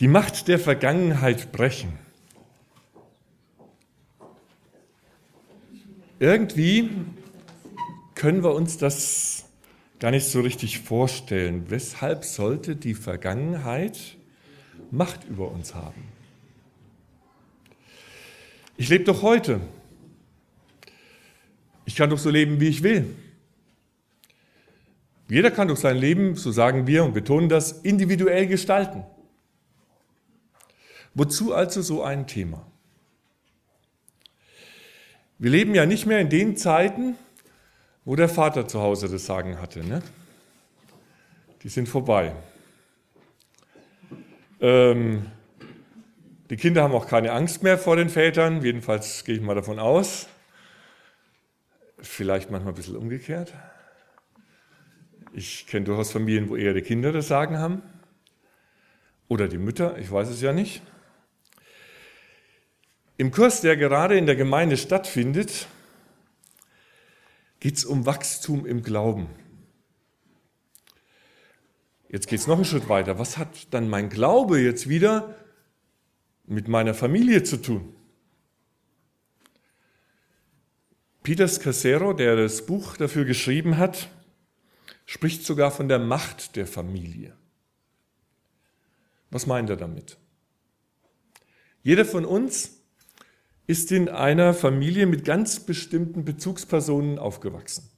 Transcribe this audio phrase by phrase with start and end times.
[0.00, 1.98] Die Macht der Vergangenheit brechen.
[6.18, 6.90] Irgendwie
[8.16, 9.44] können wir uns das
[10.00, 11.66] gar nicht so richtig vorstellen.
[11.68, 14.16] Weshalb sollte die Vergangenheit
[14.90, 16.02] Macht über uns haben?
[18.76, 19.60] Ich lebe doch heute.
[21.84, 23.14] Ich kann doch so leben, wie ich will.
[25.28, 29.04] Jeder kann doch sein Leben, so sagen wir und betonen das, individuell gestalten.
[31.14, 32.66] Wozu also so ein Thema?
[35.38, 37.16] Wir leben ja nicht mehr in den Zeiten,
[38.04, 39.84] wo der Vater zu Hause das Sagen hatte.
[39.84, 40.02] Ne?
[41.62, 42.34] Die sind vorbei.
[44.60, 45.26] Ähm,
[46.50, 49.78] die Kinder haben auch keine Angst mehr vor den Vätern, jedenfalls gehe ich mal davon
[49.78, 50.28] aus.
[51.98, 53.52] Vielleicht manchmal ein bisschen umgekehrt.
[55.32, 57.82] Ich kenne durchaus Familien, wo eher die Kinder das Sagen haben.
[59.26, 60.82] Oder die Mütter, ich weiß es ja nicht.
[63.16, 65.68] Im Kurs, der gerade in der Gemeinde stattfindet,
[67.60, 69.28] geht es um Wachstum im Glauben.
[72.08, 73.18] Jetzt geht es noch einen Schritt weiter.
[73.18, 75.34] Was hat dann mein Glaube jetzt wieder
[76.44, 77.94] mit meiner Familie zu tun?
[81.22, 84.10] Peter Scassero, der das Buch dafür geschrieben hat,
[85.06, 87.36] spricht sogar von der Macht der Familie.
[89.30, 90.18] Was meint er damit?
[91.82, 92.73] Jeder von uns
[93.66, 97.88] ist in einer Familie mit ganz bestimmten Bezugspersonen aufgewachsen.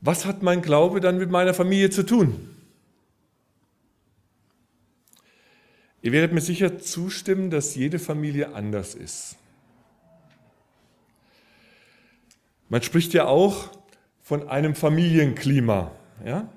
[0.00, 2.50] Was hat mein Glaube dann mit meiner Familie zu tun?
[6.02, 9.36] Ihr werdet mir sicher zustimmen, dass jede Familie anders ist.
[12.68, 13.70] Man spricht ja auch
[14.22, 15.90] von einem Familienklima.
[16.24, 16.48] Ja?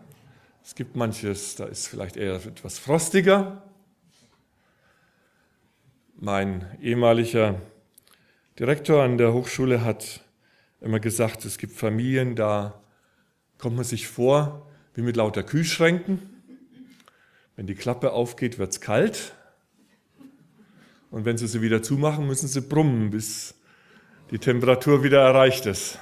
[0.64, 3.64] Es gibt manches, da ist vielleicht eher etwas frostiger,
[6.22, 7.62] mein ehemaliger
[8.60, 10.22] Direktor an der Hochschule hat
[10.82, 12.82] immer gesagt, es gibt Familien, da
[13.58, 16.20] kommt man sich vor wie mit lauter Kühlschränken.
[17.56, 19.34] Wenn die Klappe aufgeht, wird es kalt.
[21.10, 23.56] Und wenn sie sie wieder zumachen, müssen sie brummen, bis
[24.30, 26.00] die Temperatur wieder erreicht ist.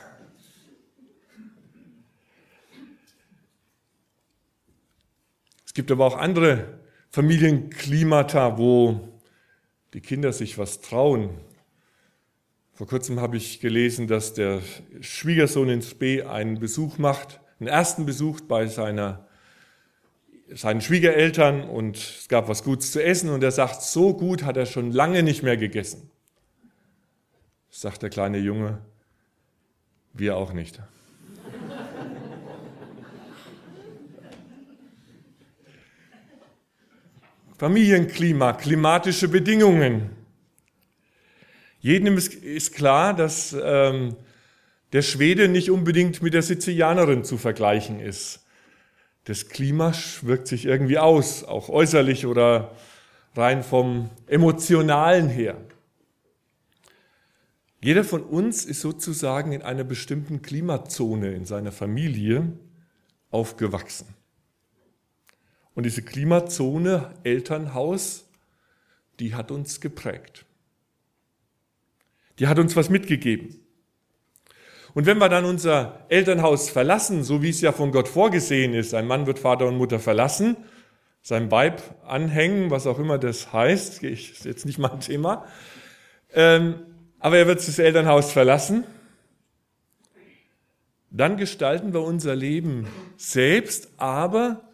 [5.66, 6.80] Es gibt aber auch andere
[7.12, 9.17] Familienklimata, wo
[9.94, 11.30] die Kinder sich was trauen.
[12.74, 14.62] Vor kurzem habe ich gelesen, dass der
[15.02, 19.28] Schwiegersohn in Spee einen Besuch macht, einen ersten Besuch bei seiner,
[20.50, 24.58] seinen Schwiegereltern und es gab was Gutes zu essen und er sagt, so gut hat
[24.58, 26.12] er schon lange nicht mehr gegessen.
[27.70, 28.82] Sagt der kleine Junge,
[30.14, 30.80] wir auch nicht.
[37.58, 40.12] Familienklima, klimatische Bedingungen.
[41.80, 44.16] Jedem ist, klar, dass ähm,
[44.94, 48.46] der Schwede nicht unbedingt mit der Sizilianerin zu vergleichen ist.
[49.24, 49.92] Das Klima
[50.22, 52.76] wirkt sich irgendwie aus, auch äußerlich oder
[53.36, 55.58] rein vom Emotionalen her.
[57.82, 62.54] Jeder von uns ist sozusagen in einer bestimmten Klimazone in seiner Familie
[63.32, 64.17] aufgewachsen.
[65.78, 68.28] Und diese Klimazone Elternhaus,
[69.20, 70.44] die hat uns geprägt.
[72.40, 73.60] Die hat uns was mitgegeben.
[74.96, 78.96] Und wenn wir dann unser Elternhaus verlassen, so wie es ja von Gott vorgesehen ist,
[78.96, 80.58] ein Mann wird Vater und Mutter verlassen,
[81.22, 85.46] sein Weib anhängen, was auch immer das heißt, ist jetzt nicht mein Thema,
[86.34, 86.80] ähm,
[87.20, 88.84] aber er wird das Elternhaus verlassen,
[91.12, 94.67] dann gestalten wir unser Leben selbst, aber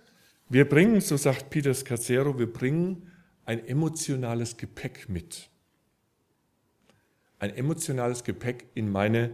[0.54, 3.12] wir bringen, so sagt Peter Scazzero, wir bringen
[3.44, 5.50] ein emotionales Gepäck mit.
[7.40, 9.32] Ein emotionales Gepäck in meine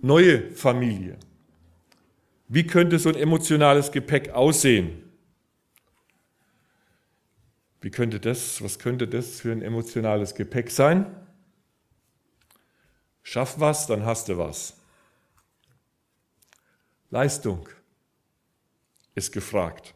[0.00, 1.18] neue Familie.
[2.48, 5.02] Wie könnte so ein emotionales Gepäck aussehen?
[7.82, 11.14] Wie könnte das, was könnte das für ein emotionales Gepäck sein?
[13.22, 14.80] Schaff was, dann hast du was.
[17.10, 17.68] Leistung
[19.14, 19.94] ist gefragt.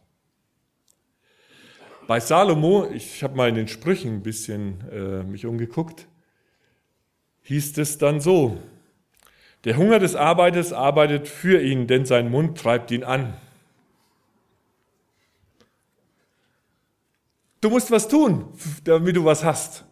[2.07, 6.09] Bei Salomo, ich habe mal in den Sprüchen ein bisschen äh, mich umgeguckt,
[7.43, 8.59] hieß es dann so,
[9.65, 13.37] der Hunger des Arbeiters arbeitet für ihn, denn sein Mund treibt ihn an.
[17.61, 18.47] Du musst was tun,
[18.85, 19.85] damit du was hast.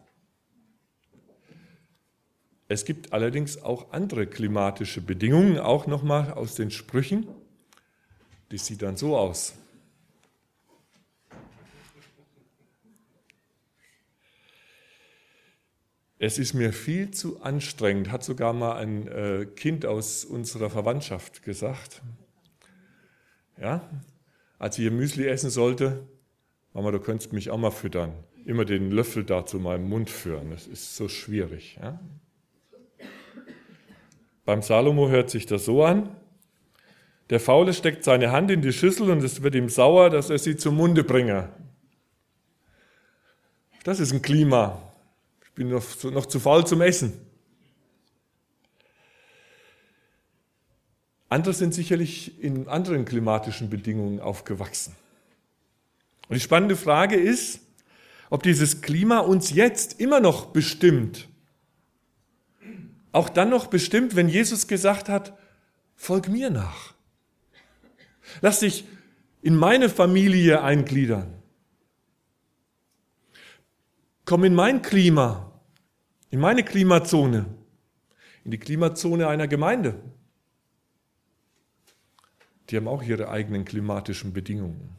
[2.69, 7.27] Es gibt allerdings auch andere klimatische Bedingungen, auch nochmal aus den Sprüchen.
[8.51, 9.53] Die sieht dann so aus.
[16.19, 21.43] Es ist mir viel zu anstrengend, hat sogar mal ein äh, Kind aus unserer Verwandtschaft
[21.43, 22.01] gesagt.
[23.61, 23.87] Ja,
[24.57, 26.07] als ich ihr Müsli essen sollte,
[26.73, 28.13] Mama, du könntest mich auch mal füttern.
[28.45, 30.51] Immer den Löffel da zu meinem Mund führen.
[30.51, 31.77] Das ist so schwierig.
[31.81, 31.99] Ja?
[34.45, 36.15] Beim Salomo hört sich das so an.
[37.29, 40.39] Der Faule steckt seine Hand in die Schüssel und es wird ihm sauer, dass er
[40.39, 41.49] sie zum Munde bringe.
[43.83, 44.81] Das ist ein Klima.
[45.43, 47.13] Ich bin noch, noch zu faul zum Essen.
[51.29, 54.95] Andere sind sicherlich in anderen klimatischen Bedingungen aufgewachsen.
[56.29, 57.59] Und die spannende Frage ist,
[58.29, 61.27] ob dieses Klima uns jetzt immer noch bestimmt.
[63.11, 65.37] Auch dann noch bestimmt, wenn Jesus gesagt hat,
[65.95, 66.96] folg mir nach.
[68.41, 68.85] Lass dich
[69.41, 71.33] in meine Familie eingliedern.
[74.25, 75.51] Komm in mein Klima,
[76.29, 77.45] in meine Klimazone,
[78.43, 80.01] in die Klimazone einer Gemeinde.
[82.69, 84.97] Die haben auch ihre eigenen klimatischen Bedingungen.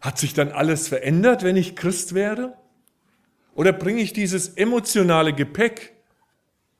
[0.00, 2.56] Hat sich dann alles verändert, wenn ich Christ werde?
[3.56, 5.96] Oder bringe ich dieses emotionale Gepäck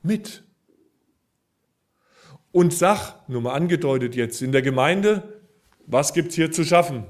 [0.03, 0.46] mit?
[2.57, 5.43] Und sag, nur mal angedeutet jetzt, in der Gemeinde,
[5.85, 7.05] was gibt es hier zu schaffen?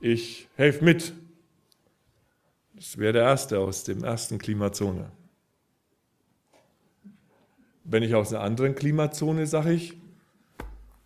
[0.00, 1.12] Ich helfe mit.
[2.74, 5.12] Das wäre der erste aus dem ersten Klimazone.
[7.84, 9.94] Wenn ich aus einer anderen Klimazone sage ich,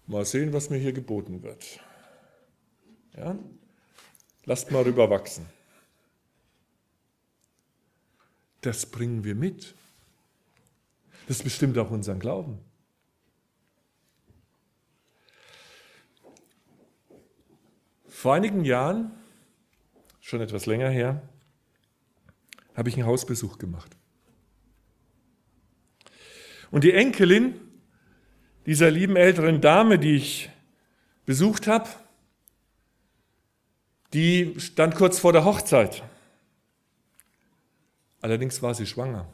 [0.06, 1.78] mal sehen, was mir hier geboten wird.
[3.18, 3.38] Ja?
[4.46, 5.44] Lasst mal rüberwachsen.
[8.62, 9.74] Das bringen wir mit.
[11.26, 12.60] Das bestimmt auch unseren Glauben.
[18.18, 19.12] Vor einigen Jahren,
[20.18, 21.22] schon etwas länger her,
[22.74, 23.96] habe ich einen Hausbesuch gemacht.
[26.72, 27.54] Und die Enkelin
[28.66, 30.50] dieser lieben älteren Dame, die ich
[31.26, 31.88] besucht habe,
[34.12, 36.02] die stand kurz vor der Hochzeit.
[38.20, 39.32] Allerdings war sie schwanger.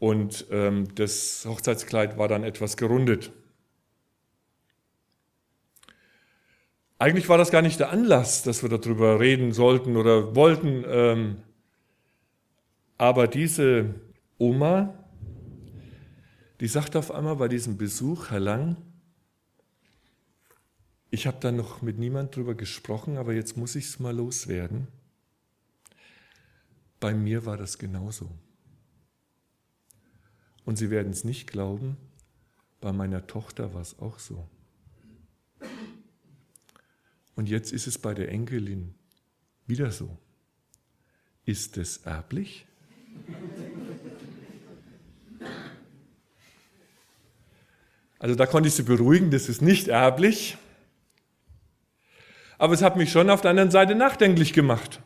[0.00, 3.30] Und ähm, das Hochzeitskleid war dann etwas gerundet.
[7.00, 10.84] Eigentlich war das gar nicht der Anlass, dass wir darüber reden sollten oder wollten.
[10.86, 11.36] Ähm,
[12.98, 13.94] aber diese
[14.36, 14.92] Oma,
[16.60, 18.76] die sagte auf einmal bei diesem Besuch, Herr Lang,
[21.08, 24.86] ich habe da noch mit niemand drüber gesprochen, aber jetzt muss ich es mal loswerden.
[27.00, 28.30] Bei mir war das genauso.
[30.66, 31.96] Und Sie werden es nicht glauben,
[32.82, 34.46] bei meiner Tochter war es auch so.
[37.34, 38.94] Und jetzt ist es bei der Enkelin
[39.66, 40.18] wieder so.
[41.44, 42.66] Ist es erblich?
[48.18, 50.58] Also da konnte ich sie beruhigen, das ist nicht erblich
[52.60, 55.00] aber es hat mich schon auf der anderen Seite nachdenklich gemacht.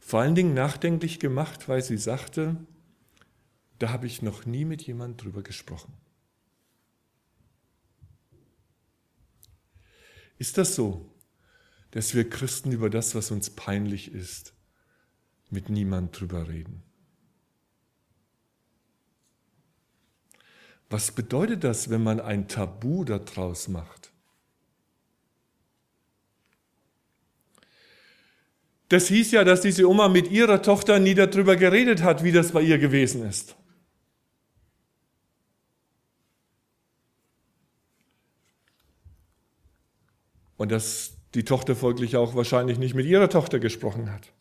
[0.00, 2.56] Vor allen Dingen nachdenklich gemacht, weil sie sagte,
[3.78, 5.92] da habe ich noch nie mit jemand drüber gesprochen.
[10.38, 11.10] Ist das so,
[11.92, 14.54] dass wir Christen über das, was uns peinlich ist,
[15.50, 16.82] mit niemand drüber reden?
[20.88, 24.12] Was bedeutet das, wenn man ein Tabu daraus macht?
[28.88, 32.52] Das hieß ja, dass diese Oma mit ihrer Tochter nie darüber geredet hat, wie das
[32.52, 33.56] bei ihr gewesen ist.
[40.56, 44.32] Und dass die Tochter folglich auch wahrscheinlich nicht mit ihrer Tochter gesprochen hat.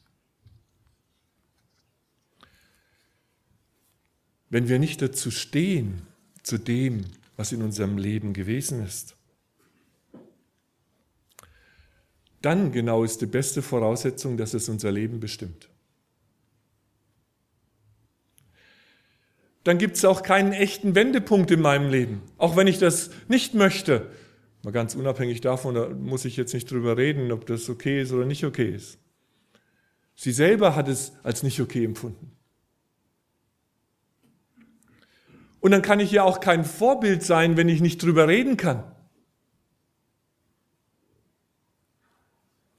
[4.50, 6.03] Wenn wir nicht dazu stehen,
[6.43, 7.05] zu dem,
[7.36, 9.15] was in unserem Leben gewesen ist.
[12.41, 15.67] Dann genau ist die beste Voraussetzung, dass es unser Leben bestimmt.
[19.63, 23.55] Dann gibt es auch keinen echten Wendepunkt in meinem Leben, auch wenn ich das nicht
[23.55, 24.12] möchte.
[24.65, 28.12] Mal ganz unabhängig davon, da muss ich jetzt nicht drüber reden, ob das okay ist
[28.12, 28.98] oder nicht okay ist.
[30.15, 32.36] Sie selber hat es als nicht okay empfunden.
[35.60, 38.84] Und dann kann ich ja auch kein Vorbild sein, wenn ich nicht drüber reden kann.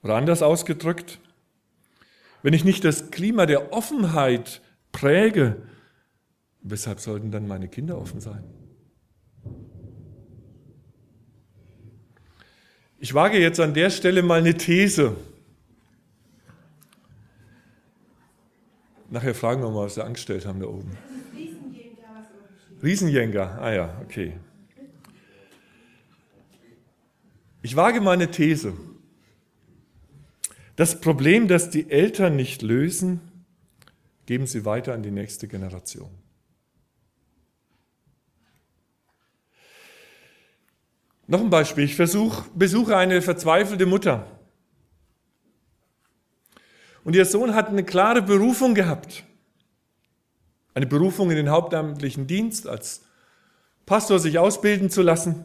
[0.03, 1.21] Oder anders ausgedrückt,
[2.43, 5.63] wenn ich nicht das Klima der Offenheit präge,
[6.63, 8.56] weshalb sollten dann meine Kinder offen sein?
[12.99, 15.17] Ich wage jetzt an der Stelle mal eine These.
[19.11, 20.97] Nachher fragen wir mal, was sie angestellt haben da oben.
[22.83, 24.35] Riesenjäger, ah ja, okay.
[27.63, 28.75] Ich wage mal eine These.
[30.77, 33.21] Das Problem, das die Eltern nicht lösen,
[34.27, 36.11] geben sie weiter an die nächste Generation.
[41.27, 41.85] Noch ein Beispiel.
[41.85, 44.27] Ich versuch, besuche eine verzweifelte Mutter.
[47.05, 49.25] Und ihr Sohn hat eine klare Berufung gehabt.
[50.75, 53.03] Eine Berufung in den hauptamtlichen Dienst, als
[53.87, 55.45] Pastor sich ausbilden zu lassen.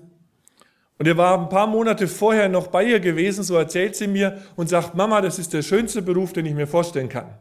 [0.98, 4.42] Und er war ein paar Monate vorher noch bei ihr gewesen, so erzählt sie mir,
[4.56, 7.40] und sagt, Mama, das ist der schönste Beruf, den ich mir vorstellen kann.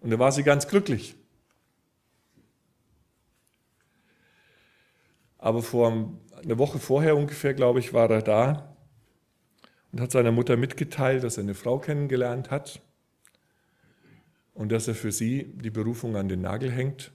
[0.00, 1.14] Und da war sie ganz glücklich.
[5.38, 8.76] Aber vor eine Woche vorher ungefähr, glaube ich, war er da
[9.92, 12.80] und hat seiner Mutter mitgeteilt, dass er eine Frau kennengelernt hat
[14.54, 17.12] und dass er für sie die Berufung an den Nagel hängt,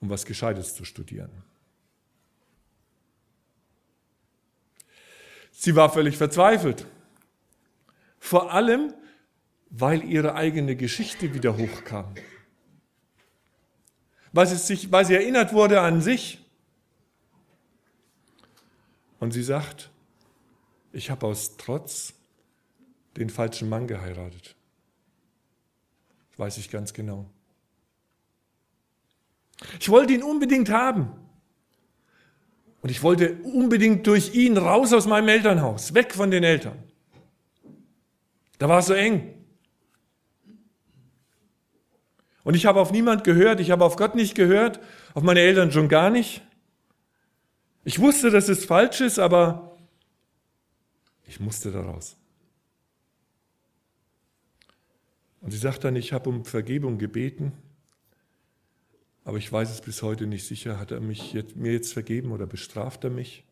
[0.00, 1.30] um was Gescheites zu studieren.
[5.50, 6.86] Sie war völlig verzweifelt.
[8.20, 8.94] Vor allem,
[9.70, 12.14] weil ihre eigene Geschichte wieder hochkam.
[14.32, 16.37] Weil sie, sich, weil sie erinnert wurde an sich.
[19.20, 19.90] Und sie sagt,
[20.92, 22.14] ich habe aus Trotz
[23.16, 24.54] den falschen Mann geheiratet.
[26.30, 27.26] Das weiß ich ganz genau.
[29.80, 31.10] Ich wollte ihn unbedingt haben.
[32.80, 36.78] Und ich wollte unbedingt durch ihn raus aus meinem Elternhaus, weg von den Eltern.
[38.58, 39.34] Da war es so eng.
[42.44, 44.80] Und ich habe auf niemand gehört, ich habe auf Gott nicht gehört,
[45.14, 46.42] auf meine Eltern schon gar nicht.
[47.84, 49.76] Ich wusste, dass es falsch ist, aber
[51.26, 52.16] ich musste daraus.
[55.40, 57.52] Und sie sagt dann, ich habe um Vergebung gebeten,
[59.24, 60.78] aber ich weiß es bis heute nicht sicher.
[60.80, 63.44] Hat er mich jetzt, mir jetzt vergeben oder bestraft er mich?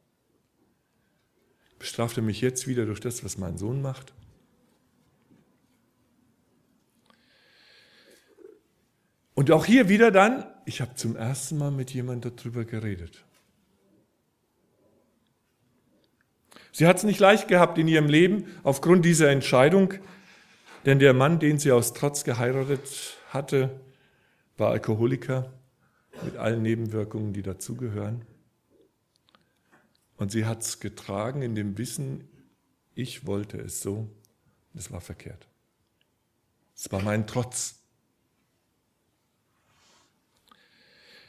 [1.79, 4.15] Bestraft er mich jetzt wieder durch das, was mein Sohn macht?
[9.35, 13.26] Und auch hier wieder dann, ich habe zum ersten Mal mit jemandem darüber geredet.
[16.77, 19.95] Sie hat es nicht leicht gehabt in ihrem Leben aufgrund dieser Entscheidung,
[20.85, 23.81] denn der Mann, den sie aus Trotz geheiratet hatte,
[24.59, 25.55] war Alkoholiker
[26.23, 28.27] mit allen Nebenwirkungen, die dazugehören.
[30.19, 32.29] Und sie hat es getragen in dem Wissen,
[32.95, 34.11] ich wollte es so,
[34.75, 35.49] es war verkehrt.
[36.77, 37.77] Es war mein Trotz.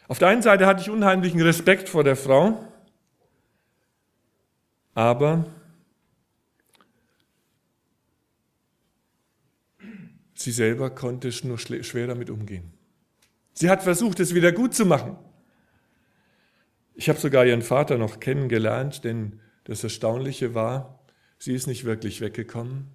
[0.09, 2.67] Auf der einen Seite hatte ich unheimlichen Respekt vor der Frau,
[4.97, 5.45] aber
[10.33, 12.73] sie selber konnte nur schwer damit umgehen.
[13.53, 15.15] Sie hat versucht, es wieder gut zu machen.
[16.95, 21.05] Ich habe sogar ihren Vater noch kennengelernt, denn das Erstaunliche war,
[21.37, 22.87] sie ist nicht wirklich weggekommen.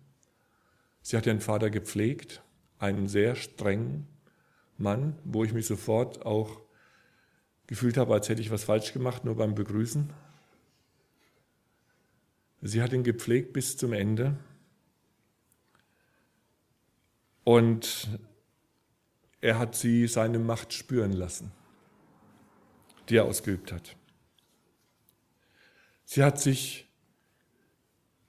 [1.02, 2.42] Sie hat ihren Vater gepflegt,
[2.80, 4.08] einen sehr strengen
[4.76, 6.62] Mann, wo ich mich sofort auch
[7.68, 10.12] gefühlt habe, als hätte ich was falsch gemacht, nur beim Begrüßen.
[12.64, 14.36] Sie hat ihn gepflegt bis zum Ende.
[17.42, 18.08] Und
[19.40, 21.50] er hat sie seine Macht spüren lassen,
[23.08, 23.96] die er ausgeübt hat.
[26.04, 26.88] Sie hat sich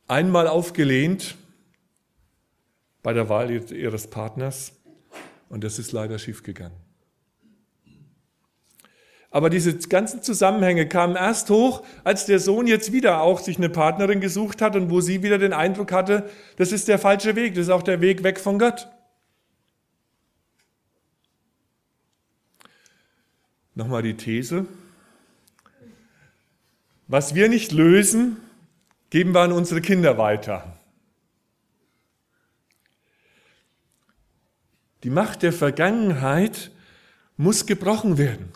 [0.08, 1.36] einmal aufgelehnt
[3.04, 4.74] bei der Wahl ihres Partners
[5.50, 6.83] und das ist leider schiefgegangen.
[9.34, 13.68] Aber diese ganzen Zusammenhänge kamen erst hoch, als der Sohn jetzt wieder auch sich eine
[13.68, 17.56] Partnerin gesucht hat und wo sie wieder den Eindruck hatte, das ist der falsche Weg,
[17.56, 18.88] das ist auch der Weg weg von Gott.
[23.74, 24.68] Nochmal die These.
[27.08, 28.38] Was wir nicht lösen,
[29.10, 30.78] geben wir an unsere Kinder weiter.
[35.02, 36.70] Die Macht der Vergangenheit
[37.36, 38.54] muss gebrochen werden.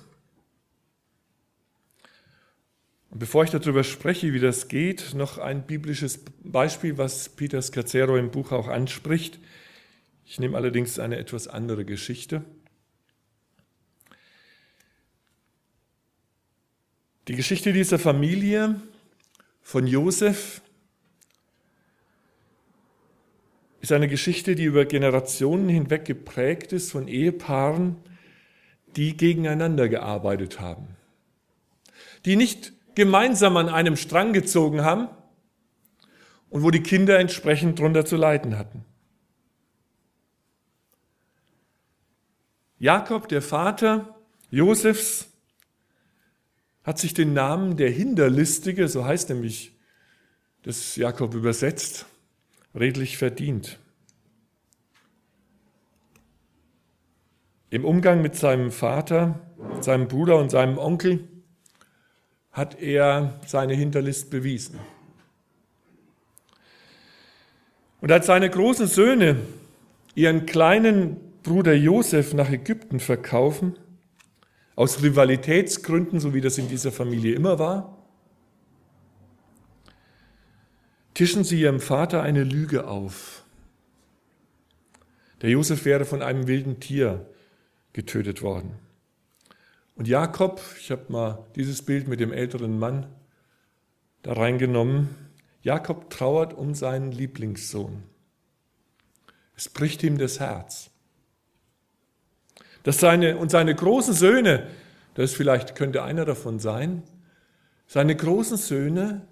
[3.06, 8.17] Und bevor ich darüber spreche, wie das geht, noch ein biblisches Beispiel, was Peter Scazzero
[8.17, 9.39] im Buch auch anspricht.
[10.25, 12.43] Ich nehme allerdings eine etwas andere Geschichte.
[17.27, 18.79] Die Geschichte dieser Familie
[19.61, 20.61] von Josef
[23.81, 27.97] ist eine Geschichte, die über Generationen hinweg geprägt ist von Ehepaaren,
[28.95, 30.95] die gegeneinander gearbeitet haben,
[32.25, 35.07] die nicht gemeinsam an einem Strang gezogen haben,
[36.49, 38.83] und wo die Kinder entsprechend drunter zu leiden hatten.
[42.79, 44.17] Jakob, der Vater
[44.49, 45.27] Josefs,
[46.83, 49.77] hat sich den Namen der Hinterlistige, so heißt nämlich
[50.63, 52.07] das Jakob übersetzt,
[52.73, 53.77] redlich verdient.
[57.69, 59.39] Im Umgang mit seinem Vater,
[59.81, 61.36] seinem Bruder und seinem Onkel
[62.57, 64.79] hat er seine Hinterlist bewiesen.
[68.01, 69.37] Und als seine großen Söhne
[70.15, 73.77] ihren kleinen Bruder Josef nach Ägypten verkaufen,
[74.75, 77.95] aus Rivalitätsgründen, so wie das in dieser Familie immer war,
[81.13, 83.43] tischen sie ihrem Vater eine Lüge auf.
[85.43, 87.23] Der Josef wäre von einem wilden Tier
[87.93, 88.86] getötet worden.
[89.97, 93.07] Und Jakob, ich habe mal dieses Bild mit dem älteren Mann
[94.21, 95.09] da reingenommen,
[95.63, 98.03] Jakob trauert um seinen Lieblingssohn.
[99.55, 100.91] Es bricht ihm das Herz.
[102.83, 104.67] Dass seine, und seine großen Söhne,
[105.15, 107.01] das vielleicht könnte einer davon sein,
[107.87, 109.27] seine großen Söhne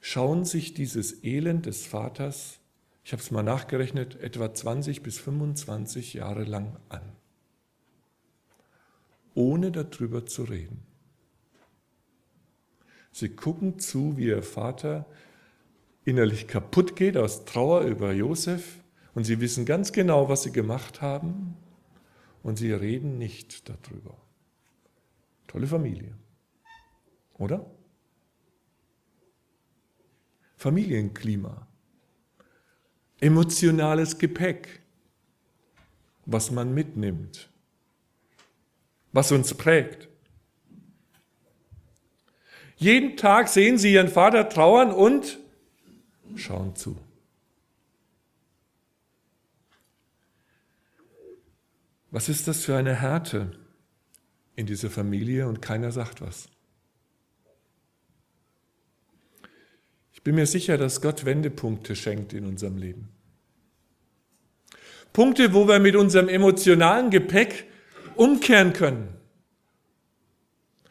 [0.00, 2.58] schauen sich dieses Elend des Vaters,
[3.04, 7.02] ich habe es mal nachgerechnet, etwa 20 bis 25 Jahre lang an,
[9.34, 10.86] ohne darüber zu reden.
[13.12, 15.06] Sie gucken zu, wie ihr Vater
[16.04, 18.82] innerlich kaputt geht aus Trauer über Josef
[19.14, 21.56] und sie wissen ganz genau, was sie gemacht haben
[22.42, 24.16] und sie reden nicht darüber.
[25.46, 26.14] Tolle Familie,
[27.34, 27.70] oder?
[30.56, 31.66] Familienklima,
[33.20, 34.82] emotionales Gepäck,
[36.26, 37.50] was man mitnimmt,
[39.14, 40.08] was uns prägt.
[42.76, 45.38] Jeden Tag sehen sie ihren Vater trauern und
[46.34, 46.98] schauen zu.
[52.10, 53.52] Was ist das für eine Härte
[54.56, 56.48] in dieser Familie und keiner sagt was?
[60.12, 63.08] Ich bin mir sicher, dass Gott Wendepunkte schenkt in unserem Leben.
[65.12, 67.66] Punkte, wo wir mit unserem emotionalen Gepäck
[68.16, 69.08] umkehren können,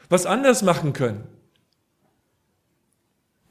[0.09, 1.27] was anders machen können,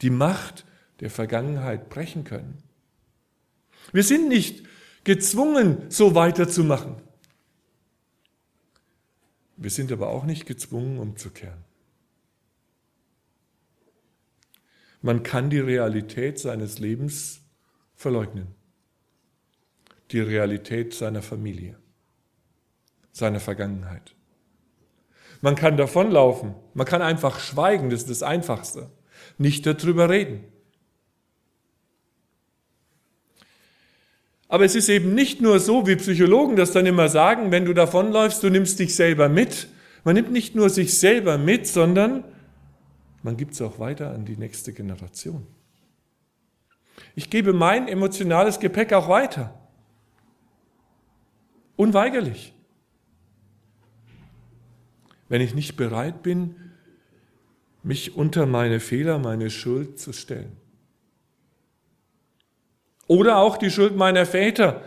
[0.01, 0.65] die Macht
[0.99, 2.61] der Vergangenheit brechen können.
[3.91, 4.63] Wir sind nicht
[5.03, 6.95] gezwungen, so weiterzumachen.
[9.57, 11.63] Wir sind aber auch nicht gezwungen, umzukehren.
[15.01, 17.41] Man kann die Realität seines Lebens
[17.93, 18.47] verleugnen.
[20.11, 21.77] Die Realität seiner Familie,
[23.13, 24.13] seiner Vergangenheit.
[25.39, 26.55] Man kann davonlaufen.
[26.73, 27.89] Man kann einfach schweigen.
[27.89, 28.89] Das ist das Einfachste.
[29.37, 30.43] Nicht darüber reden.
[34.47, 37.73] Aber es ist eben nicht nur so, wie Psychologen das dann immer sagen, wenn du
[37.73, 39.67] davonläufst, du nimmst dich selber mit.
[40.03, 42.23] Man nimmt nicht nur sich selber mit, sondern
[43.23, 45.47] man gibt es auch weiter an die nächste Generation.
[47.15, 49.59] Ich gebe mein emotionales Gepäck auch weiter.
[51.75, 52.53] Unweigerlich.
[55.33, 56.57] Wenn ich nicht bereit bin,
[57.81, 60.55] mich unter meine Fehler, meine Schuld zu stellen.
[63.07, 64.83] Oder auch die Schuld meiner Väter,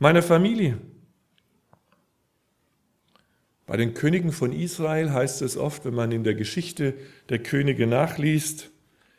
[0.00, 0.78] meiner Familie.
[3.66, 6.94] Bei den Königen von Israel heißt es oft, wenn man in der Geschichte
[7.28, 8.70] der Könige nachliest,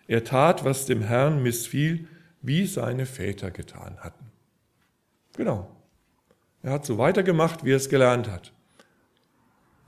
[0.08, 2.06] er tat, was dem Herrn missfiel,
[2.42, 4.26] wie seine Väter getan hatten.
[5.38, 5.74] Genau.
[6.64, 8.52] Er hat so weitergemacht, wie er es gelernt hat.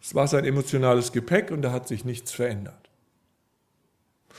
[0.02, 2.90] Es war sein emotionales Gepäck und da hat sich nichts verändert.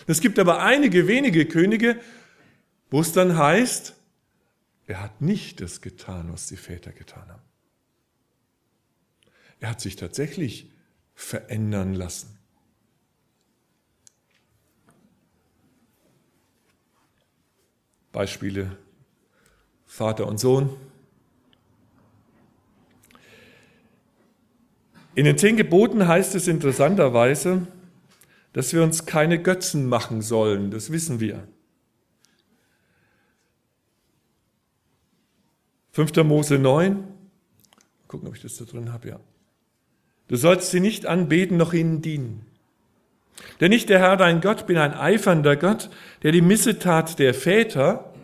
[0.07, 2.01] Es gibt aber einige wenige Könige,
[2.90, 3.94] wo es dann heißt,
[4.87, 7.42] er hat nicht das getan, was die Väter getan haben.
[9.61, 10.70] Er hat sich tatsächlich
[11.14, 12.37] verändern lassen.
[18.11, 18.77] Beispiele
[19.87, 20.77] Vater und Sohn.
[25.14, 27.66] In den zehn Geboten heißt es interessanterweise,
[28.53, 30.70] dass wir uns keine Götzen machen sollen.
[30.70, 31.46] Das wissen wir.
[35.92, 36.16] 5.
[36.25, 37.05] Mose 9.
[38.09, 39.20] Gucken, ob ich das da drin habe, ja.
[40.29, 42.46] Du sollst sie nicht anbeten, noch ihnen dienen.
[43.61, 45.90] Denn ich, der Herr, dein Gott, bin ein eifernder Gott,
[46.22, 48.14] der die Missetat der Väter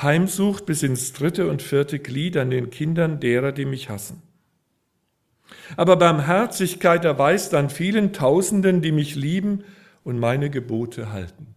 [0.00, 4.22] heimsucht bis ins dritte und vierte Glied an den Kindern derer, die mich hassen.
[5.76, 9.64] Aber Barmherzigkeit erweist an vielen Tausenden, die mich lieben
[10.04, 11.54] und meine Gebote halten.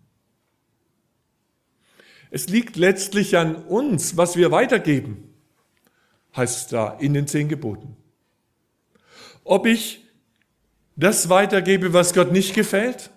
[2.31, 5.34] Es liegt letztlich an uns, was wir weitergeben,
[6.36, 7.95] heißt es da in den zehn Geboten.
[9.43, 10.03] Ob ich
[10.95, 13.12] das weitergebe, was Gott nicht gefällt,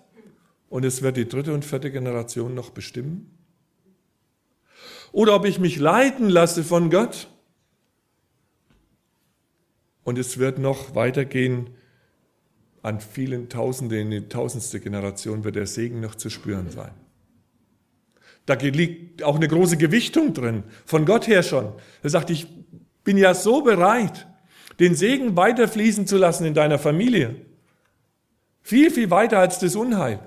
[0.69, 3.37] und es wird die dritte und vierte Generation noch bestimmen,
[5.11, 7.27] oder ob ich mich leiten lasse von Gott
[10.03, 11.69] und es wird noch weitergehen
[12.81, 16.91] an vielen Tausenden, in die tausendste Generation wird der Segen noch zu spüren sein.
[18.45, 21.73] Da liegt auch eine große Gewichtung drin, von Gott her schon.
[22.01, 22.47] Er sagt, ich
[23.03, 24.27] bin ja so bereit,
[24.79, 27.35] den Segen weiterfließen zu lassen in deiner Familie.
[28.61, 30.19] Viel, viel weiter als das Unheil.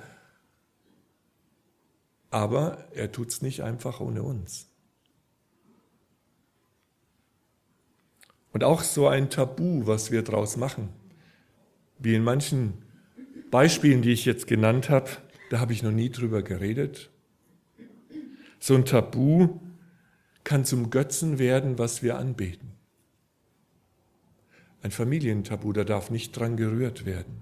[2.31, 4.72] Aber er tut es nicht einfach ohne uns.
[8.53, 10.91] Und auch so ein Tabu, was wir daraus machen.
[11.99, 12.75] Wie in manchen
[13.51, 15.11] Beispielen, die ich jetzt genannt habe,
[15.51, 17.11] da habe ich noch nie drüber geredet.
[18.59, 19.61] So ein Tabu
[20.45, 22.73] kann zum Götzen werden, was wir anbeten.
[24.83, 27.37] Ein Familientabu, da darf nicht dran gerührt werden.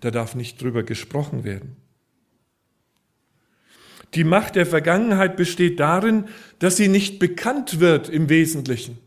[0.00, 1.76] Da darf nicht drüber gesprochen werden.
[4.14, 6.26] Die Macht der Vergangenheit besteht darin,
[6.58, 8.98] dass sie nicht bekannt wird im Wesentlichen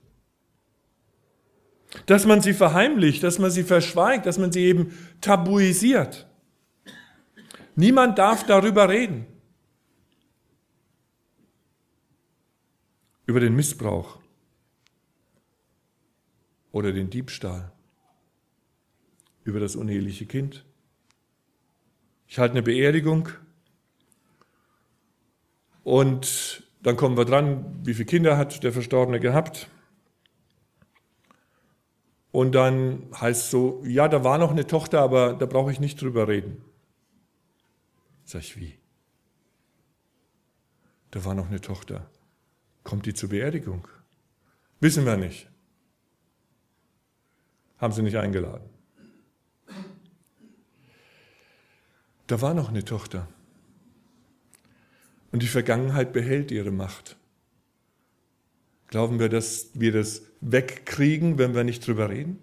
[2.05, 6.27] dass man sie verheimlicht, dass man sie verschweigt, dass man sie eben tabuisiert.
[7.75, 9.25] Niemand darf darüber reden.
[13.25, 14.19] Über den Missbrauch
[16.71, 17.71] oder den Diebstahl,
[19.43, 20.63] über das uneheliche Kind.
[22.27, 23.29] Ich halte eine Beerdigung
[25.83, 29.69] und dann kommen wir dran, wie viele Kinder hat der Verstorbene gehabt.
[32.35, 35.79] Und dann heißt es so, ja, da war noch eine Tochter, aber da brauche ich
[35.79, 36.65] nicht drüber reden.
[38.25, 38.77] Sag ich, wie?
[41.11, 42.09] Da war noch eine Tochter.
[42.83, 43.87] Kommt die zur Beerdigung?
[44.81, 45.47] Wissen wir nicht.
[47.77, 48.69] Haben sie nicht eingeladen.
[52.27, 53.29] Da war noch eine Tochter.
[55.31, 57.15] Und die Vergangenheit behält ihre Macht.
[58.87, 62.39] Glauben wir, dass wir das wegkriegen, wenn wir nicht drüber reden?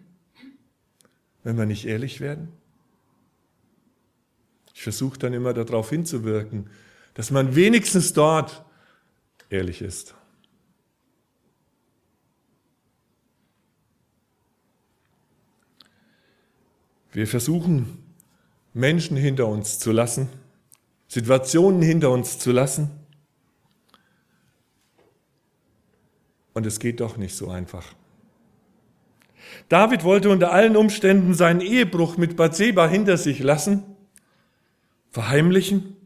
[1.45, 2.49] Wenn wir nicht ehrlich werden?
[4.75, 6.69] Ich versuche dann immer darauf hinzuwirken,
[7.15, 8.65] dass man wenigstens dort
[9.51, 10.15] ehrlich ist.
[17.13, 18.03] Wir versuchen,
[18.73, 20.29] Menschen hinter uns zu lassen,
[21.07, 22.91] Situationen hinter uns zu lassen,
[26.55, 27.95] Und es geht doch nicht so einfach.
[29.69, 33.83] David wollte unter allen Umständen seinen Ehebruch mit Bathseba hinter sich lassen,
[35.11, 35.97] verheimlichen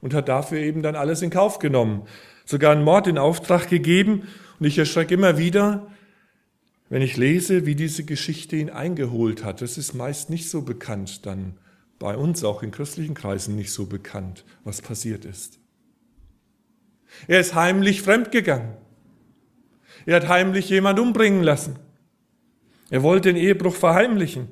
[0.00, 2.02] und hat dafür eben dann alles in Kauf genommen.
[2.44, 4.28] Sogar einen Mord in Auftrag gegeben.
[4.58, 5.88] Und ich erschrecke immer wieder,
[6.88, 9.60] wenn ich lese, wie diese Geschichte ihn eingeholt hat.
[9.60, 11.58] Das ist meist nicht so bekannt, dann
[11.98, 15.58] bei uns auch in christlichen Kreisen nicht so bekannt, was passiert ist.
[17.26, 18.74] Er ist heimlich fremdgegangen.
[20.06, 21.78] Er hat heimlich jemand umbringen lassen.
[22.90, 24.48] Er wollte den Ehebruch verheimlichen.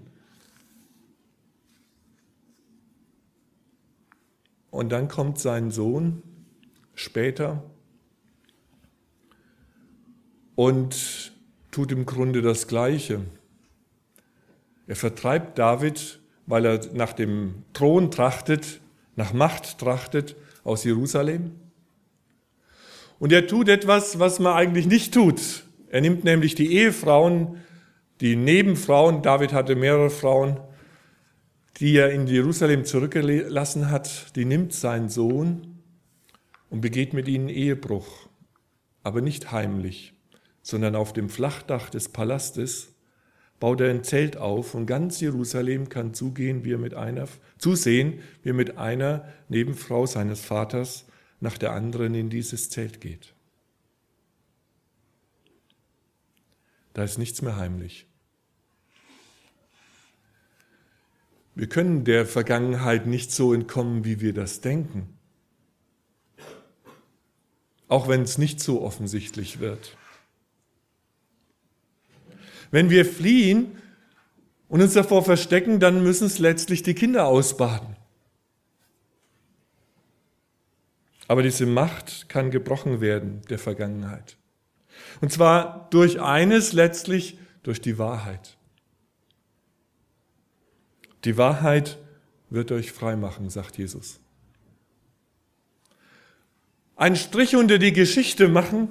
[4.70, 6.22] Und dann kommt sein Sohn
[6.94, 7.62] später
[10.56, 11.32] und
[11.70, 13.20] tut im Grunde das Gleiche.
[14.88, 18.80] Er vertreibt David, weil er nach dem Thron trachtet,
[19.14, 21.52] nach Macht trachtet aus Jerusalem.
[23.24, 25.64] Und er tut etwas, was man eigentlich nicht tut.
[25.88, 27.56] Er nimmt nämlich die Ehefrauen,
[28.20, 30.60] die Nebenfrauen, David hatte mehrere Frauen,
[31.78, 35.78] die er in Jerusalem zurückgelassen hat, die nimmt seinen Sohn
[36.68, 38.28] und begeht mit ihnen Ehebruch,
[39.02, 40.12] aber nicht heimlich,
[40.60, 42.94] sondern auf dem Flachdach des Palastes
[43.58, 48.20] baut er ein Zelt auf und ganz Jerusalem kann zugehen, wie er mit einer, zusehen,
[48.42, 51.06] wie er mit einer Nebenfrau seines Vaters
[51.40, 53.34] nach der anderen in dieses Zelt geht.
[56.94, 58.06] Da ist nichts mehr heimlich.
[61.56, 65.08] Wir können der Vergangenheit nicht so entkommen, wie wir das denken.
[67.88, 69.96] Auch wenn es nicht so offensichtlich wird.
[72.70, 73.78] Wenn wir fliehen
[74.68, 77.96] und uns davor verstecken, dann müssen es letztlich die Kinder ausbaden.
[81.28, 84.36] Aber diese Macht kann gebrochen werden der Vergangenheit.
[85.20, 88.56] Und zwar durch eines letztlich, durch die Wahrheit.
[91.24, 91.98] Die Wahrheit
[92.50, 94.20] wird euch frei machen, sagt Jesus.
[96.96, 98.90] einen Strich unter die Geschichte machen,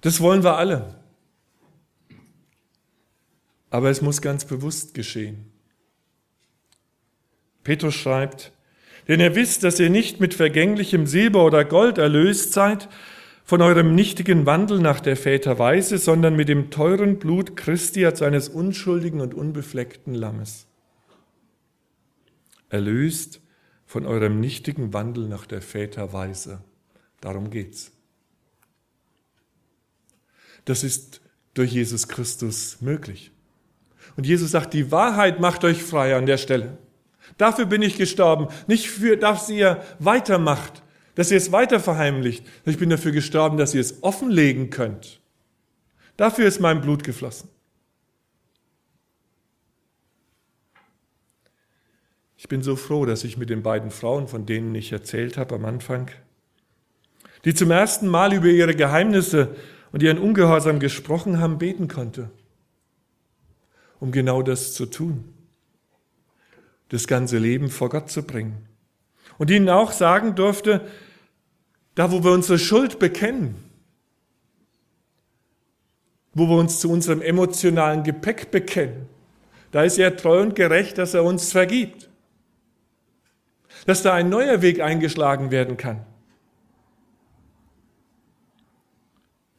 [0.00, 0.98] das wollen wir alle.
[3.70, 5.52] Aber es muss ganz bewusst geschehen.
[7.62, 8.52] Petrus schreibt,
[9.08, 12.88] denn ihr wisst, dass ihr nicht mit vergänglichem Silber oder Gold erlöst seid
[13.44, 18.22] von eurem nichtigen Wandel nach der Väter Weise, sondern mit dem teuren Blut Christi als
[18.22, 20.66] eines unschuldigen und unbefleckten Lammes.
[22.68, 23.40] Erlöst
[23.86, 26.62] von eurem nichtigen Wandel nach der Väter Weise.
[27.20, 27.90] Darum geht's.
[30.64, 31.20] Das ist
[31.54, 33.32] durch Jesus Christus möglich.
[34.16, 36.78] Und Jesus sagt, die Wahrheit macht euch frei an der Stelle.
[37.38, 40.82] Dafür bin ich gestorben, nicht für, dass ihr weitermacht,
[41.14, 42.46] dass ihr es weiter verheimlicht.
[42.64, 45.20] Ich bin dafür gestorben, dass ihr es offenlegen könnt.
[46.16, 47.48] Dafür ist mein Blut geflossen.
[52.36, 55.54] Ich bin so froh, dass ich mit den beiden Frauen, von denen ich erzählt habe
[55.56, 56.10] am Anfang,
[57.44, 59.54] die zum ersten Mal über ihre Geheimnisse
[59.92, 62.30] und ihren Ungehorsam gesprochen haben, beten konnte,
[63.98, 65.34] um genau das zu tun,
[66.90, 68.68] das ganze Leben vor Gott zu bringen.
[69.38, 70.86] Und ihnen auch sagen durfte,
[71.94, 73.56] da wo wir unsere Schuld bekennen,
[76.34, 79.08] wo wir uns zu unserem emotionalen Gepäck bekennen,
[79.70, 82.10] da ist er treu und gerecht, dass er uns vergibt.
[83.86, 86.04] Dass da ein neuer Weg eingeschlagen werden kann.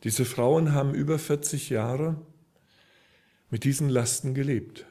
[0.03, 2.17] Diese Frauen haben über 40 Jahre
[3.49, 4.85] mit diesen Lasten gelebt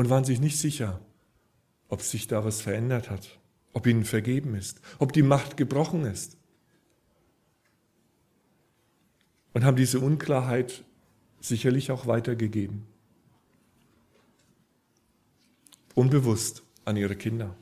[0.00, 0.98] und waren sich nicht sicher,
[1.90, 3.38] ob sich da was verändert hat,
[3.74, 6.38] ob ihnen vergeben ist, ob die Macht gebrochen ist.
[9.52, 10.84] Und haben diese Unklarheit
[11.42, 12.86] sicherlich auch weitergegeben.
[15.94, 17.54] Unbewusst an ihre Kinder.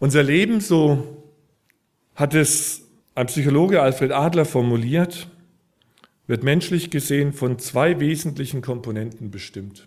[0.00, 1.22] Unser Leben, so
[2.16, 2.82] hat es
[3.14, 5.28] ein Psychologe Alfred Adler formuliert,
[6.32, 9.86] wird menschlich gesehen von zwei wesentlichen Komponenten bestimmt.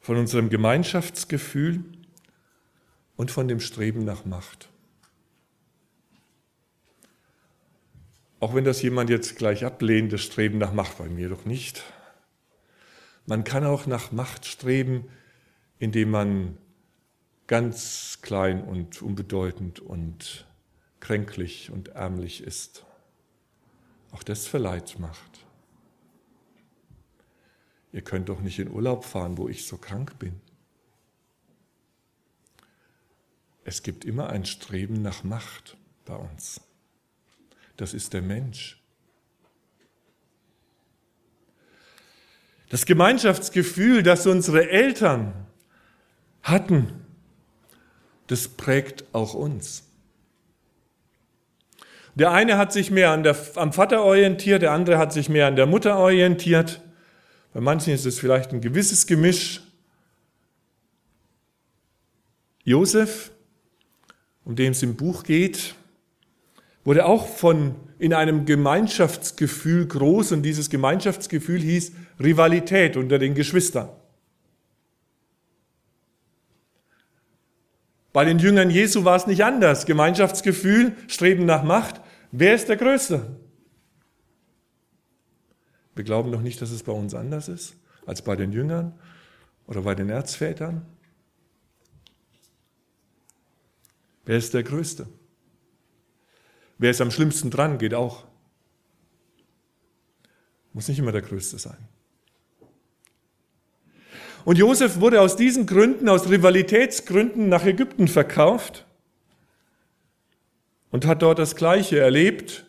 [0.00, 1.84] Von unserem Gemeinschaftsgefühl
[3.14, 4.70] und von dem Streben nach Macht.
[8.40, 11.84] Auch wenn das jemand jetzt gleich ablehnt, das Streben nach Macht, bei mir doch nicht.
[13.26, 15.04] Man kann auch nach Macht streben,
[15.78, 16.58] indem man
[17.46, 20.48] ganz klein und unbedeutend und
[20.98, 22.84] kränklich und ärmlich ist.
[24.12, 25.44] Auch das verleiht Macht.
[27.92, 30.40] Ihr könnt doch nicht in Urlaub fahren, wo ich so krank bin.
[33.64, 36.60] Es gibt immer ein Streben nach Macht bei uns.
[37.76, 38.82] Das ist der Mensch.
[42.70, 45.46] Das Gemeinschaftsgefühl, das unsere Eltern
[46.42, 47.04] hatten,
[48.28, 49.91] das prägt auch uns.
[52.14, 55.46] Der eine hat sich mehr an der, am Vater orientiert, der andere hat sich mehr
[55.46, 56.80] an der Mutter orientiert.
[57.54, 59.62] Bei manchen ist es vielleicht ein gewisses Gemisch.
[62.64, 63.30] Josef,
[64.44, 65.74] um den es im Buch geht,
[66.84, 73.88] wurde auch von in einem Gemeinschaftsgefühl groß und dieses Gemeinschaftsgefühl hieß Rivalität unter den Geschwistern.
[78.12, 79.86] Bei den Jüngern Jesu war es nicht anders.
[79.86, 82.00] Gemeinschaftsgefühl, Streben nach Macht.
[82.30, 83.40] Wer ist der Größte?
[85.94, 88.98] Wir glauben doch nicht, dass es bei uns anders ist als bei den Jüngern
[89.66, 90.84] oder bei den Erzvätern.
[94.24, 95.08] Wer ist der Größte?
[96.78, 98.24] Wer ist am schlimmsten dran, geht auch.
[100.72, 101.88] Muss nicht immer der Größte sein.
[104.44, 108.86] Und Josef wurde aus diesen Gründen, aus Rivalitätsgründen nach Ägypten verkauft
[110.90, 112.64] und hat dort das Gleiche erlebt,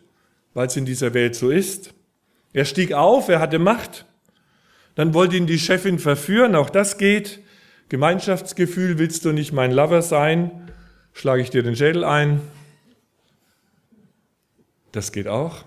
[0.54, 1.94] weil es in dieser Welt so ist.
[2.54, 4.06] Er stieg auf, er hatte Macht.
[4.96, 7.40] Dann wollte ihn die Chefin verführen, auch das geht.
[7.90, 10.72] Gemeinschaftsgefühl, willst du nicht mein Lover sein?
[11.14, 12.42] Schlage ich dir den Schädel ein.
[14.92, 15.66] Das geht auch.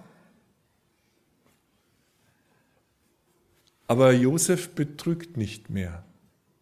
[3.87, 6.05] Aber Josef betrügt nicht mehr,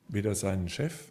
[0.09, 1.11] weder seinen Chef.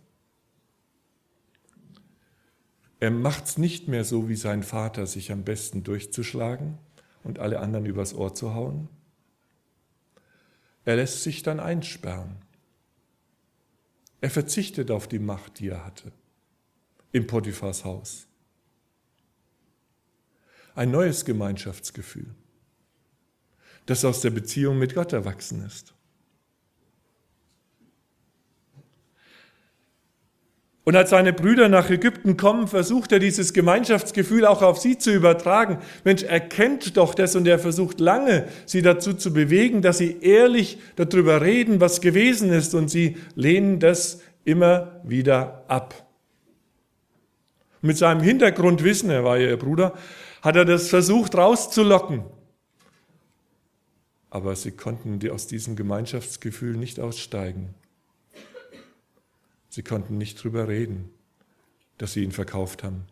[3.00, 6.78] Er macht es nicht mehr so wie sein Vater, sich am besten durchzuschlagen
[7.24, 8.88] und alle anderen übers Ohr zu hauen.
[10.86, 12.38] Er lässt sich dann einsperren.
[14.22, 16.12] Er verzichtet auf die Macht, die er hatte,
[17.12, 18.28] im Potiphars Haus.
[20.76, 22.34] Ein neues Gemeinschaftsgefühl,
[23.86, 25.94] das aus der Beziehung mit Gott erwachsen ist.
[30.86, 35.14] Und als seine Brüder nach Ägypten kommen, versucht er dieses Gemeinschaftsgefühl auch auf sie zu
[35.14, 35.78] übertragen.
[36.04, 40.80] Mensch, erkennt doch das und er versucht lange, sie dazu zu bewegen, dass sie ehrlich
[40.98, 46.06] darüber reden, was gewesen ist und sie lehnen das immer wieder ab.
[47.82, 49.94] Mit seinem Hintergrundwissen, er war ja ihr Bruder,
[50.42, 52.24] hat er das versucht rauszulocken.
[54.30, 57.74] Aber sie konnten aus diesem Gemeinschaftsgefühl nicht aussteigen.
[59.74, 61.10] Sie konnten nicht drüber reden,
[61.98, 63.08] dass sie ihn verkauft haben.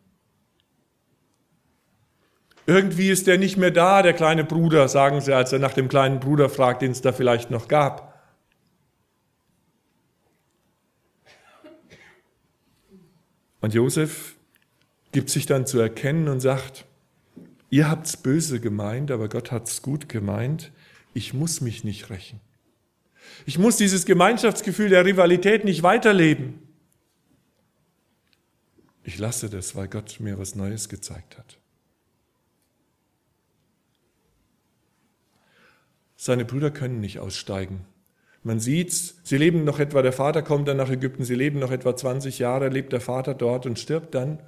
[2.67, 5.89] Irgendwie ist er nicht mehr da, der kleine Bruder, sagen sie, als er nach dem
[5.89, 8.24] kleinen Bruder fragt, den es da vielleicht noch gab.
[13.62, 14.36] Und Josef
[15.13, 16.86] gibt sich dann zu erkennen und sagt,
[17.71, 20.71] ihr habt's böse gemeint, aber Gott hat's gut gemeint,
[21.15, 22.39] ich muss mich nicht rächen.
[23.46, 26.60] Ich muss dieses Gemeinschaftsgefühl der Rivalität nicht weiterleben.
[29.04, 31.58] Ich lasse das, weil Gott mir was Neues gezeigt hat.
[36.15, 37.86] Seine Brüder können nicht aussteigen.
[38.44, 41.72] Man sieht's, sie leben noch etwa, der Vater kommt dann nach Ägypten, sie leben noch
[41.72, 44.39] etwa 20 Jahre, lebt der Vater dort und stirbt dann.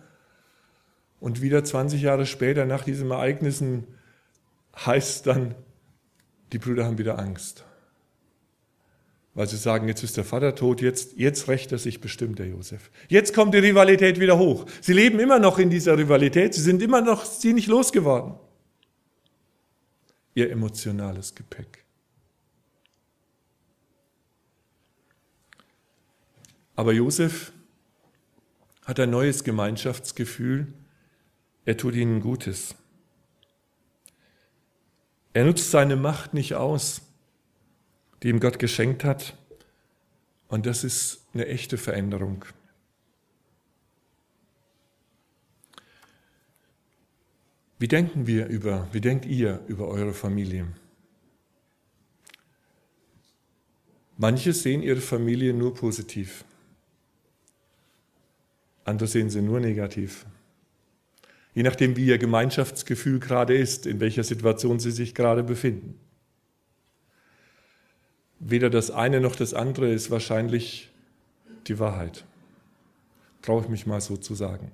[1.20, 3.88] Und wieder 20 Jahre später, nach diesen Ereignissen,
[4.76, 5.56] heißt dann,
[6.52, 7.64] die Brüder haben wieder Angst
[9.36, 12.48] weil sie sagen, jetzt ist der Vater tot, jetzt, jetzt rächt er sich bestimmt, der
[12.48, 12.92] Josef.
[13.08, 14.66] Jetzt kommt die Rivalität wieder hoch.
[14.82, 18.36] Sie leben immer noch in dieser Rivalität, sie sind immer noch sie nicht losgeworden.
[20.36, 21.84] Ihr emotionales Gepäck.
[26.76, 27.52] Aber Josef
[28.86, 30.74] hat ein neues Gemeinschaftsgefühl,
[31.66, 32.76] er tut ihnen Gutes.
[35.34, 37.02] Er nutzt seine Macht nicht aus,
[38.24, 39.38] die ihm Gott geschenkt hat.
[40.48, 42.46] Und das ist eine echte Veränderung.
[47.80, 50.68] Wie denken wir über, wie denkt ihr über eure Familie?
[54.18, 56.46] Manche sehen ihre Familie nur positiv.
[58.86, 60.26] Andere sehen sie nur negativ.
[61.54, 66.00] Je nachdem, wie ihr Gemeinschaftsgefühl gerade ist, in welcher Situation sie sich gerade befinden.
[68.46, 70.92] Weder das eine noch das andere ist wahrscheinlich
[71.68, 72.26] die Wahrheit.
[73.42, 74.72] Traue ich mich mal so zu sagen,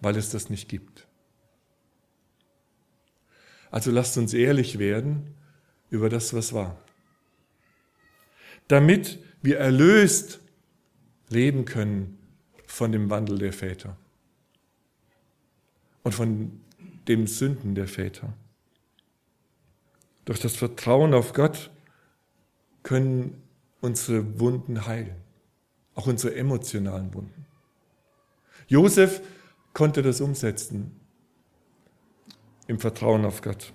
[0.00, 1.08] weil es das nicht gibt.
[3.72, 5.34] Also lasst uns ehrlich werden
[5.90, 6.80] über das, was war.
[8.68, 10.38] Damit wir erlöst
[11.28, 12.16] leben können
[12.68, 13.96] von dem Wandel der Väter
[16.04, 16.60] und von
[17.08, 18.32] dem Sünden der Väter.
[20.24, 21.70] Durch das Vertrauen auf Gott
[22.86, 23.42] können
[23.80, 25.16] unsere Wunden heilen,
[25.96, 27.44] auch unsere emotionalen Wunden.
[28.68, 29.20] Josef
[29.72, 30.94] konnte das umsetzen
[32.68, 33.72] im Vertrauen auf Gott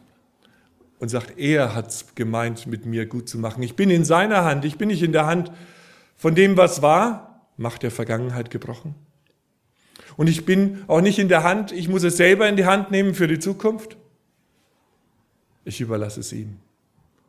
[0.99, 3.61] und sagt, er hat es gemeint, mit mir gut zu machen.
[3.63, 5.51] Ich bin in seiner Hand, ich bin nicht in der Hand
[6.15, 8.95] von dem, was war, Macht der Vergangenheit gebrochen.
[10.15, 12.91] Und ich bin auch nicht in der Hand, ich muss es selber in die Hand
[12.91, 13.97] nehmen für die Zukunft.
[15.65, 16.57] Ich überlasse es ihm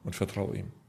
[0.04, 0.81] und vertraue ihm.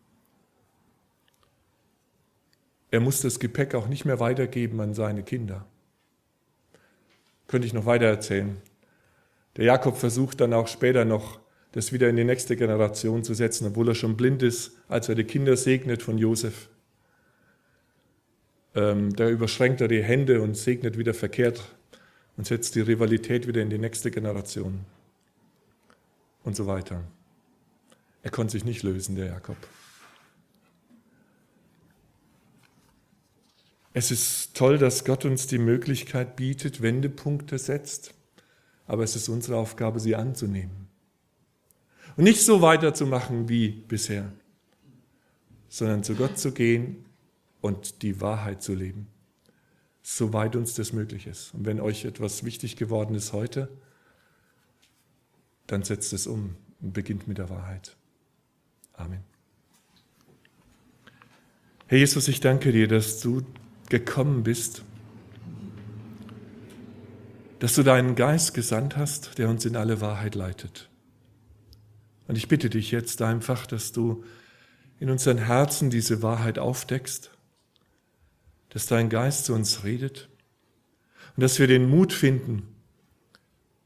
[2.93, 5.65] Er muss das Gepäck auch nicht mehr weitergeben an seine Kinder.
[7.47, 8.57] Könnte ich noch weiter erzählen.
[9.57, 11.39] Der Jakob versucht dann auch später noch,
[11.71, 15.15] das wieder in die nächste Generation zu setzen, obwohl er schon blind ist, als er
[15.15, 16.69] die Kinder segnet von Josef.
[18.75, 21.63] Ähm, da überschränkt er die Hände und segnet wieder verkehrt
[22.37, 24.85] und setzt die Rivalität wieder in die nächste Generation.
[26.43, 27.01] Und so weiter.
[28.21, 29.57] Er konnte sich nicht lösen, der Jakob.
[33.93, 38.13] Es ist toll, dass Gott uns die Möglichkeit bietet, Wendepunkte setzt,
[38.87, 40.87] aber es ist unsere Aufgabe, sie anzunehmen.
[42.17, 44.31] Und nicht so weiterzumachen wie bisher,
[45.69, 47.05] sondern zu Gott zu gehen
[47.61, 49.07] und die Wahrheit zu leben,
[50.01, 51.53] soweit uns das möglich ist.
[51.53, 53.69] Und wenn euch etwas wichtig geworden ist heute,
[55.67, 57.95] dann setzt es um und beginnt mit der Wahrheit.
[58.93, 59.23] Amen.
[61.87, 63.43] Herr Jesus, ich danke dir, dass du
[63.93, 64.81] gekommen bist,
[67.59, 70.89] dass du deinen Geist gesandt hast, der uns in alle Wahrheit leitet.
[72.27, 74.23] Und ich bitte dich jetzt einfach, dass du
[74.99, 77.29] in unseren Herzen diese Wahrheit aufdeckst,
[78.69, 80.27] dass dein Geist zu uns redet
[81.35, 82.63] und dass wir den Mut finden,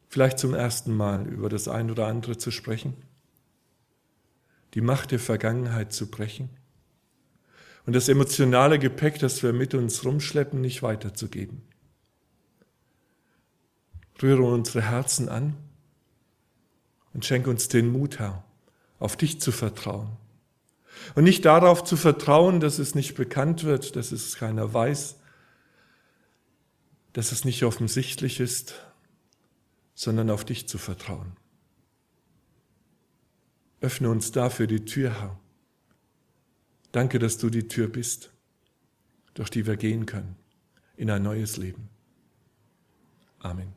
[0.08, 2.94] vielleicht zum ersten Mal über das ein oder andere zu sprechen,
[4.74, 6.50] die Macht der Vergangenheit zu brechen
[7.88, 11.62] und das emotionale Gepäck, das wir mit uns rumschleppen, nicht weiterzugeben.
[14.22, 15.56] Rühre unsere Herzen an
[17.14, 18.44] und schenke uns den Mut, Herr,
[19.00, 20.10] auf dich zu vertrauen.
[21.16, 25.16] Und nicht darauf zu vertrauen, dass es nicht bekannt wird, dass es keiner weiß,
[27.14, 28.76] dass es nicht offensichtlich ist,
[29.96, 31.38] sondern auf dich zu vertrauen.
[33.80, 35.40] Öffne uns dafür die Tür, Herr.
[36.98, 38.32] Danke, dass du die Tür bist,
[39.36, 40.36] durch die wir gehen können
[40.96, 41.90] in ein neues Leben.
[43.38, 43.77] Amen.